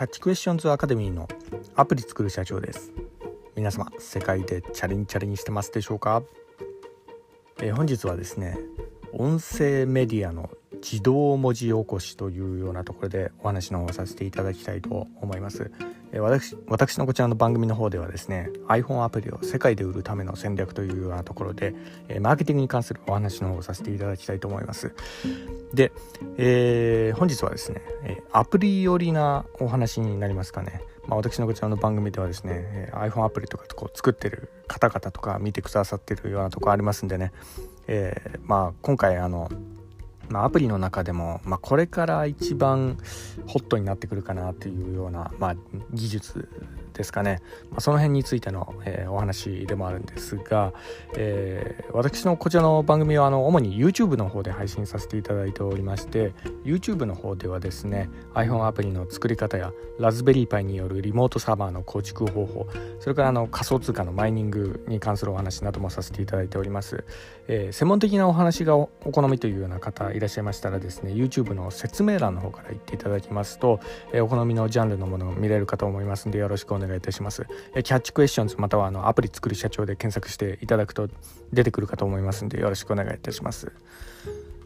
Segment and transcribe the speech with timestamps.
[0.00, 1.28] キャッチクエスチョンズアカデミーの
[1.76, 2.90] アプリ作る社長です。
[3.54, 6.22] 皆様世界でチャレンチャレンしてますでしょうか、
[7.60, 8.56] えー、本日はですね
[9.12, 10.48] 音声メディアの
[10.82, 15.70] 自動文字起こしというようなところでお話の方をさせていただきたいと思います。
[16.18, 21.74] 私私のこちらの番組の方ではですね iPhone アプリを世界で売るための戦略というようなところで
[22.20, 24.92] マーケティングに関するお話の方をさせていただきたいと思います。
[25.72, 25.92] で、
[26.36, 27.80] えー、本日はですね
[28.32, 37.32] アプリ寄りなお話になりますかね、まあ、私のこちらの番組ではですね iPhone アプリとかこう作ってる方々とか見てくださってるようなとこありますんでね、
[37.86, 39.48] えー、まあ今回あの
[40.30, 42.96] まあ、アプリの中でも、まあ、これから一番
[43.46, 45.56] ホットになってくるかなというような、まあ、
[45.92, 46.48] 技術
[46.92, 50.72] ですかね、まあ、その辺についての、えー、お話でもあるんですが、
[51.16, 56.34] えー、私のこちらの番組はあの主に YouTube の方で配信させていただいておりまして
[56.64, 67.04] YouTube の方ではですね iPhone アプリの作り方やラズベリーパイによるリモートサーバーの構築方法それからあの仮想通貨のマイニングに関するお話などもさせていただいております、
[67.48, 73.80] えー、専門的なお話がお好みというような方いらっしゃいましたらですね YouTube の説明欄の方から言っていただきますと、
[74.12, 81.08] えー、お好みのジャンルのものを見れるかと思いますのでよろしくお願いいたします、えー、キャッチクエスチョンズまたはあのアプリ作る社長で検索していただくと
[81.54, 83.72] 出てくるかと思いますのでよろしくお願いいたします。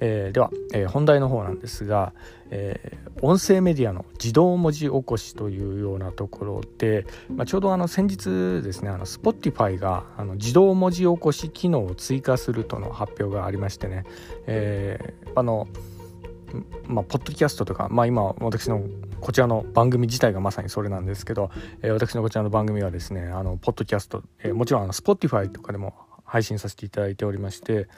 [0.00, 2.12] えー、では、えー、本題の方なんですが、
[2.50, 14.04] えー、音声メディアの自動文字起こしというようなところで、まあ、ちょうどあの先日ですねあの Spotify があの自動文字起こし機能を追加するとの発表がありましてね、
[14.46, 15.68] えあの
[16.86, 18.82] まあ、ポッドキャストとか、まあ、今私の
[19.20, 21.50] こちらの番組自体がまさにそれなんですけど、
[21.82, 27.88] え、私のこちらの番組はですねあのポッドキャスト、え、もちろんあの Spotify とかでも配信させていただいておりまして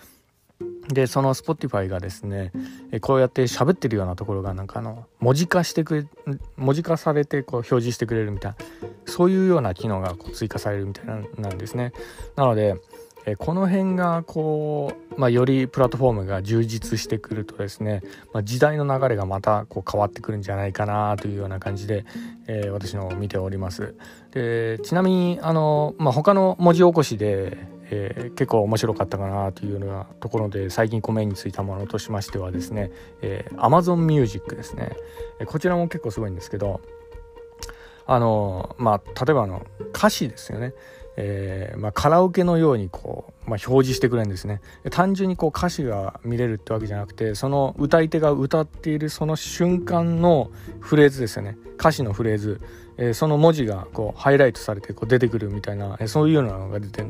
[0.93, 2.53] でその Spotify がですね
[3.01, 8.57] こうやって喋ってるようなところがなんかあの文字化してくれ文字化されてこう表示してくれるみたいな
[9.07, 11.07] そういうような機能がこう追加されるみたい
[11.39, 11.93] なんですね。
[12.37, 12.77] なので
[13.39, 22.07] この辺がこう、まあ、よりプラットフォームが充実してくるとですね、まあ、時代の流れがまたこう変わってくるんじゃないかなというような感じで、
[22.47, 23.95] えー、私の見ております。
[24.33, 27.59] でちなみにあの、まあ、他の文字起こしで、
[27.91, 34.97] えー、結構面白かったかなというようなところで最近米についたものとしましてはですね、えー、Amazon Music ですね。
[35.41, 36.81] えこちらも結構すごいんですけど
[38.07, 40.73] あのまあ例えばあの歌詞ですよね。
[41.17, 44.63] えー、まあ、カラオケのようにこう、まあ、表示してくれるんですね。
[44.91, 51.59] 単純にこう歌詞が見れるってわけじゃなくてその歌い手が歌っているその瞬間のフレーズですよね。
[51.79, 52.61] 歌詞のフレーズ。
[53.01, 57.03] えー、その文字がこうハイライトされてこう出てくるみたいな、えー、そういうようなのが出て、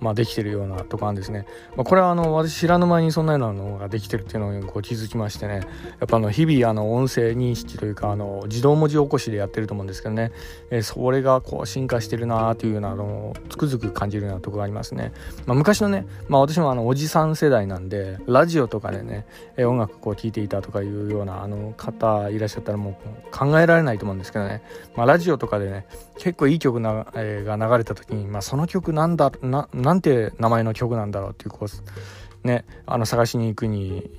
[0.00, 1.46] まあ、できてるようなとこなんですね、
[1.76, 5.54] まあ、これはあの私知らぬ間にそんなようなのができてるっていうのにこう気づきましてね。
[5.54, 10.32] やっぱあの日々あの音声認識というかあの自動文字起こしでやってると思うんですけどね、
[10.70, 15.12] えー、それがこう進化してるなというようなのをつくづく感じるようなとこがありますね、
[15.46, 24.62] まあ、昔のね、まあ、私もあのおじさん世代なんでラジオとかでね、え音楽こう聴いていたとかいうようなあの方いらっしゃったらもう考えられないと思うんですけどね、
[24.96, 25.86] まあ、ラジオとかでね
[26.18, 34.10] 結構いい曲な、えー、が流れた時に、まあ、その曲なんだななんて名前の曲なんだろうっていうこうねあの探しに行くに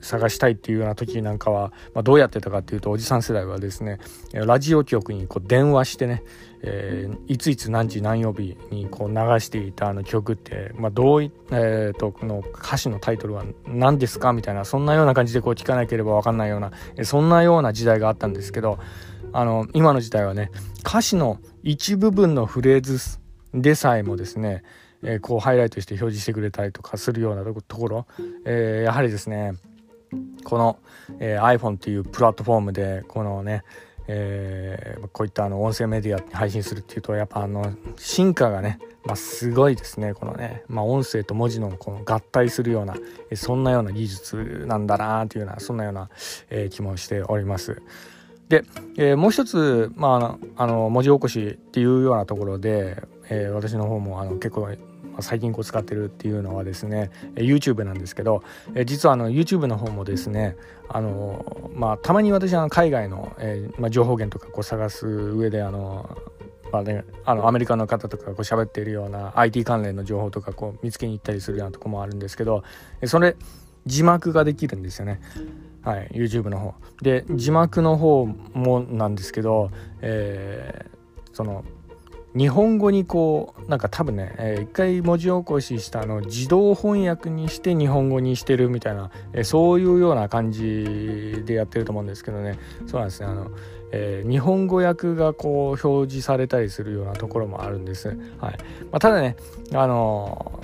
[0.00, 3.98] 探したいっていうような時なんかは、まあ、どうやってたかっていうとおじさん世代はですね
[4.32, 6.22] ラジオ局にこう電話してね、
[6.62, 16.72] えー、いついつ何時何曜日にこう流していたあの曲って、まあ、どうい、えーと、この歌詞のタイトルは何ですかみたいなそんなような感じでこう聞かなければ分かんないような
[17.04, 18.78] そんなような時代があったんですけど
[19.32, 20.50] あの今の時代はね
[20.80, 23.18] 歌詞の一部分のフレーズ
[23.54, 24.62] でさえもですね、
[25.02, 28.06] えー、こうハイライトして表示してくれたりとかするようなところ、
[28.44, 29.54] えー、やはりですね
[30.44, 30.78] この、
[31.20, 33.62] えー、iPhone っていうプラットフォームでこのね
[34.10, 42.96] えー、こういったあの音声メディアに配信するっていうとやっぱあの進化がね、まあ、すごいですねこのね、まあ、音声と文字のこの合体するような
[43.34, 46.08] そんなような技術なんだなというようなそんなような、
[46.48, 47.82] えー、気もしております。
[48.48, 48.64] で、
[48.96, 54.68] えー、もう一つ、まあ、あの文字起こしっていうようなところで、えー、私の方もあの結構
[55.20, 58.42] 最近こう使ってるっていうのはですね YouTube なんですけど
[58.86, 60.56] 実はあの YouTube の方もですね
[60.88, 66.16] あの、まあ、たまに私は海外の、えーまあ、情報源とかこう探す上であの
[66.70, 72.62] まあね、あのアメリカの方とかこう喋っているような IT 関連の情報とかこう見つけに行ったりするようなとこもあるんですけど
[73.06, 73.36] それ
[73.86, 75.20] 字幕ができるんですよね。
[75.82, 76.74] はい、YouTube の方。
[77.02, 79.70] で字幕の方もなんですけど、
[80.00, 81.64] えー、その
[82.36, 92.58] 日本語にこうなんか多分ね、えー、一回文字起こししたの自動翻訳にして日本語にしてるみたいな、えー、そういうような感じでやってると思うんですけどね。
[92.86, 93.26] そうなんですね。
[93.26, 93.50] あの、
[93.92, 98.08] えー、日本語訳がこう表示されたりするようなところもあるんです。
[98.08, 98.18] はい。
[98.18, 98.52] ま
[98.92, 99.36] あ、ただね、
[99.72, 100.60] あの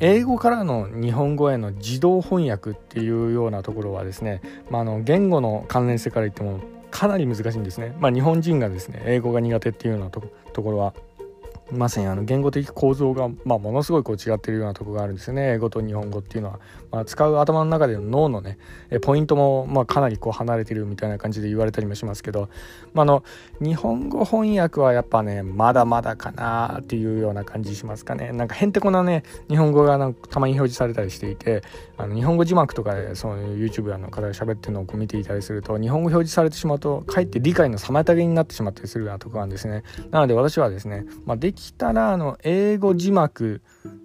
[0.00, 4.40] 英語からの日本語への自動翻訳っていうようなところはですね、
[4.70, 6.60] まあ、の言語の関連性から言っても
[6.90, 7.94] かなり難しいんですね。
[8.00, 10.94] まあ、日本人がですね英語が苦手っていうようなところは
[11.72, 15.54] まさにあの言語的構造が、まあ、ものすごいこう違ってるようなとこがあるんですよね。
[15.54, 18.58] 英語と日本語っていうのは、まあ、使う頭の中での脳のね
[19.02, 22.48] ポイントもまあかなりこう離れてるみたいな感じで言われたりもしますけど、
[22.92, 23.24] まあ、の
[23.60, 28.32] 日本語翻訳はやっぱねまだまだかなっていうような感じしますかね。
[28.32, 31.62] なんかへんてこなね日本語がなんかたまに表示されたりしていて
[31.96, 39.82] あの日本語字幕とかでその YouTuber の方が喋ってるのをこう見ていたりすると日本語表示されてしまうとかえって理解の妨げになってしまったりするようなとこなんですね。
[40.10, 43.60] なので私はですね、まあ、できたらあの英語字幕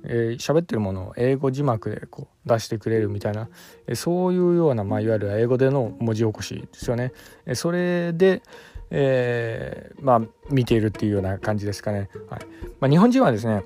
[0.08, 3.50] えー、喋ってるものを英語字幕でこう出してくれるみたいな、
[3.88, 7.12] えー、そういうような、まあ、いわゆる英語での文字起こしですよね。
[7.46, 8.42] えー、それで、
[8.92, 12.10] えー、まあ見ているっていうような感じですかね。
[12.30, 12.42] はい
[12.80, 13.64] まあ、日本人はですね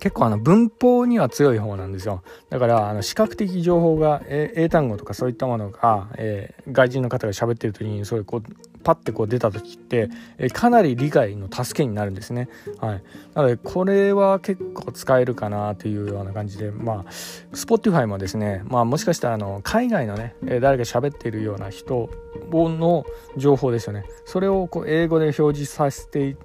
[0.00, 8.42] 結構あの文法には強い方なんですよだからあの視覚的情報が英単語とかそういったものが、えー、外人の方が喋ってる時にそれこう
[8.88, 10.08] パッてこう出た時って、
[10.38, 12.48] え、かなり理解の助けになるんですね。
[12.80, 13.02] はい。
[13.34, 17.10] なのでこれは結構使えるかなというような感じでまあ
[17.52, 22.08] Spotify もですねまあもしかしたらあの海外のね誰か喋っているような人
[22.50, 23.04] の
[23.36, 24.06] 情報ですよね。
[24.24, 26.36] それをこう英語で表示させて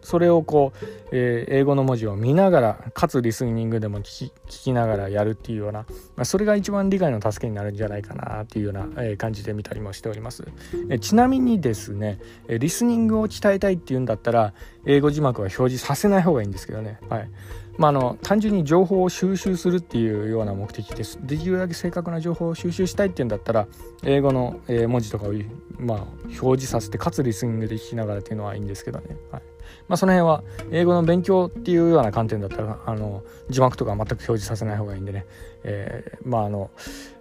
[0.00, 5.80] それをこう、えー、英語の文字を見ながらかつリスニングでも聞き聞きながらやるっていうような、
[6.14, 10.46] まあ、それが一番理解の助けになるんじゃないかなっていうような、え、感じで見たりもしております、
[10.90, 14.52] え、ちなみにですねリスニングを鍛えたいっていうんだったら
[14.84, 16.98] 英語字幕は表示させない方がいいんですけどね。
[17.08, 17.30] はい。
[17.78, 21.18] まあ、あの単純に情報を収集するっていうような目的です。
[21.22, 23.66] できるだけ正確な情報を収集したいっていうんだったら
[24.04, 25.32] 英語の、え文字とかを、
[25.78, 29.42] まあ、表示させてかつリスニングで聞きながらっていうのはいいんですけどね、はい。
[29.88, 35.26] まあ、その辺は英語の勉強っていうような観点だったらあの字幕とか全く表示させない方がいいんでね、
[35.64, 36.70] えー、まああの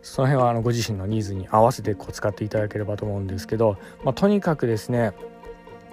[0.02, 5.14] その辺はあのご自身のニーズに合わせてこう使っていただければと思うんですけど、まあ、とにかくですね、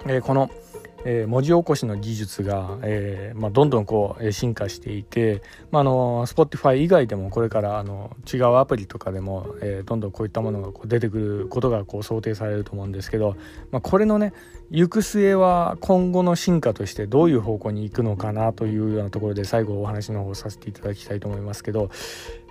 [0.05, 0.49] えー、この
[1.05, 5.41] 「えー、文字起こしの技術が、えーまあ、どんどんこう進化していて、
[5.71, 13.35] まあ、あの Spotify 以外でもこれからあの違うアプリとかでも、えー、どんどんこういったものがこう出てくることがこう想定されると思うんですけど、
[13.71, 14.33] まあ、これのね
[14.71, 21.89] 行く末は今後の進化としてどういう方向に行くのかなというようなところで最後お話の方をさせていただきたいと思いますけど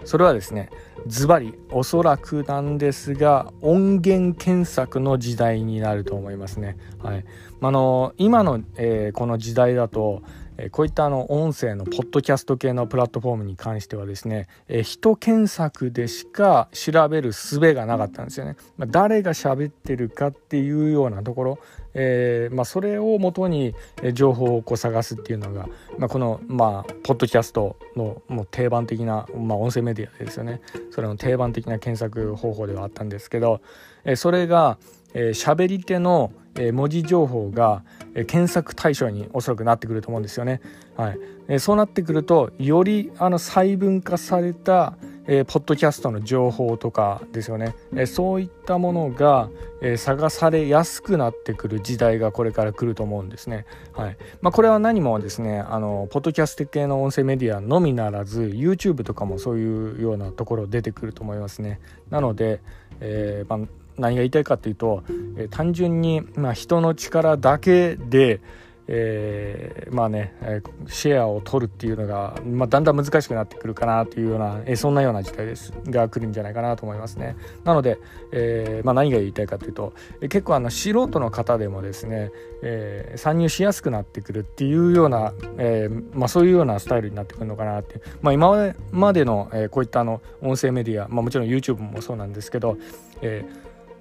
[0.04, 0.70] それはですね
[1.06, 6.76] ズバリおそらくなんですが音源検索の時代になると思いますね。
[7.02, 7.24] はい
[7.60, 10.22] あの今の、えー、この時代だと、
[10.58, 18.56] えこういったあの音声のポッドキャスト系のプラットフォームに関してはですね、え人検索でしか調べる術がなかったんですよね。
[18.76, 21.58] まあ、誰が喋ってるかっていうようなところ、
[22.00, 23.74] えー、まあ、それをもとに
[24.12, 25.68] 情報をこう探すっていうのが、
[25.98, 30.60] まあ、この、まあ、ポッドキャストのもう定番的な、まあ、音声メディアですよね
[30.92, 33.60] それの定番的な検索方法ではあったんですけど、
[34.04, 34.78] えー、それが
[35.14, 37.82] えー、喋り手の、えー、文字情報が、
[38.14, 40.60] えー、検索対象におそらくなってくると思うんですよね。
[40.96, 41.18] はい
[41.48, 44.96] えー、そうなってくるとよりあの細分化された、
[45.28, 49.50] えー、ポッドキャストの情報とかですよね、えー、そういったものが、
[49.82, 53.66] えー、探されやすくなってくる時代がこれから来ると思うんですね。
[53.92, 61.78] はいまあ、これは何もですねあのポッドキャスト系の音声メディアのみならず YouTube とかもそういうようなところ出てくると思いますね。
[62.10, 62.60] なので、
[63.00, 65.02] えーまあ何が言いたいかというと、
[65.36, 68.40] えー、単純に、まあ、人の力だけで、
[68.90, 77.36] えー、まあね、え、シェアを取るっていうのが、まあ、だんだん難しくなってくるかなというような、えー、そんなような事態ですが来るんじゃないかなと思いますね。
[77.64, 77.98] なので、
[78.32, 79.92] えーまあ、何が言いたいかというと、
[80.22, 92.78] え、結構あの素人の方でもですね、え、参入しやすくなってくるっていうような、えまあ、そういうようなスタイルになってくるのかなって、まあ、今までの、え、こういったあの音声メディア、ま、もちろん YouTube もそうなんですけど、
[93.20, 93.44] え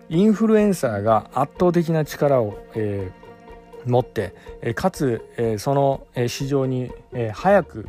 [0.10, 3.26] インフルエンサーが圧倒的な力を、えー、
[3.88, 4.34] 持って、
[4.75, 5.22] かつ、
[5.58, 6.91] その、市場に、
[7.34, 7.88] 早く、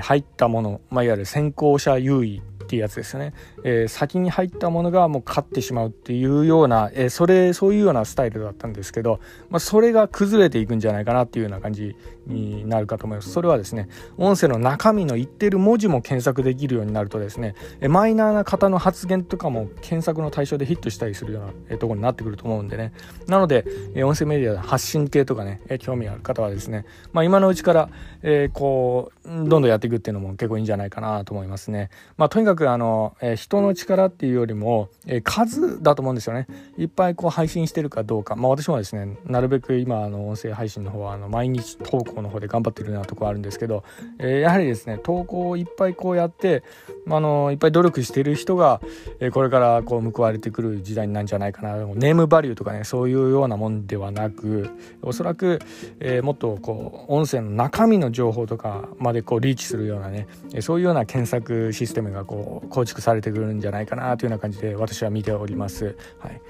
[0.00, 3.32] 入ったもの、まあ、いわゆる先行者優位っていうやつですね、
[3.64, 11.96] えー、先に入ったものがもう勝ってしまうっていうような、えー、それそういうようなスタイルだったんですけど、まあ、それが崩れていくんじゃないかなっていうような感じ
[12.26, 13.30] になるかと思います。
[13.30, 22.92] それはですね音声の中身の言ってる文字も検索できるようになるとですねえマイナーな方の発言とかも検索の対象でヒットしたりするようなえところになってくると思うんでね。
[23.26, 26.84] なのでえ音声メディア発信系とかねえ興味ある方はですね、
[27.14, 27.88] まあ、今のうちから、
[28.22, 31.90] えー、こうどんどんやっていくっていうのも結構いいんじゃないかなと思いますね。
[32.16, 36.48] まあ、とにかくくあの、えー、人の力っていうよりも、えー、数だと思うんですよね。
[36.76, 38.34] いっぱいこう配信してるかどうか。
[38.34, 43.84] まあ私もですねなるべく今あの音声配信の方はあの毎日投稿の方で頑張ってるようなとこあるんですけど、
[44.18, 46.64] えー、やはりですね投稿をいっぱいこうやって
[47.06, 48.80] まあのいっぱい努力してる人が、
[49.20, 51.76] えこれからこう報われてくる時代なんじゃないかな。
[51.76, 54.70] ネームバリューとかねそういうようなもんではなく
[55.02, 55.60] おそらく、
[56.00, 60.26] えもっとこう音声の中身の情報とかまでこうリーチするようなね
[60.60, 65.96] そういうような検索システムがこう構築されてくるんじゃないかなというような感じで私は見ております。
[66.18, 66.40] はい、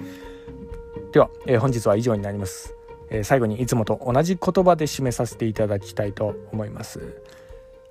[1.11, 2.75] では、えー、本日は以上になります。
[3.09, 7.21] えー、最後にいつもと同じ言葉で締めさせていただきたいと思います。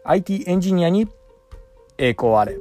[0.04, 1.08] IT エンジニアに
[1.98, 2.56] 栄光あれ。